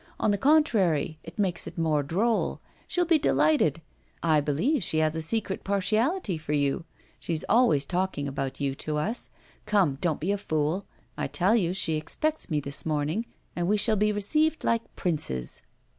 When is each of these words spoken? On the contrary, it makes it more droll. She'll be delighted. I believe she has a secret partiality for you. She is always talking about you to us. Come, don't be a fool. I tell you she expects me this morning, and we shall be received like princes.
On 0.19 0.31
the 0.31 0.37
contrary, 0.39 1.19
it 1.23 1.37
makes 1.37 1.67
it 1.67 1.77
more 1.77 2.01
droll. 2.01 2.59
She'll 2.87 3.05
be 3.05 3.19
delighted. 3.19 3.83
I 4.23 4.41
believe 4.41 4.83
she 4.83 4.97
has 4.97 5.15
a 5.15 5.21
secret 5.21 5.63
partiality 5.63 6.39
for 6.39 6.53
you. 6.53 6.85
She 7.19 7.33
is 7.33 7.45
always 7.47 7.85
talking 7.85 8.27
about 8.27 8.59
you 8.59 8.73
to 8.73 8.97
us. 8.97 9.29
Come, 9.67 9.99
don't 10.01 10.19
be 10.19 10.31
a 10.31 10.39
fool. 10.39 10.87
I 11.19 11.27
tell 11.27 11.55
you 11.55 11.71
she 11.71 11.97
expects 11.97 12.49
me 12.49 12.59
this 12.59 12.83
morning, 12.83 13.27
and 13.55 13.67
we 13.67 13.77
shall 13.77 13.95
be 13.95 14.11
received 14.11 14.63
like 14.63 14.81
princes. 14.95 15.61